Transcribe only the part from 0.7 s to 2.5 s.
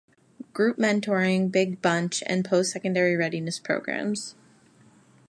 Mentoring, Big Bunch, and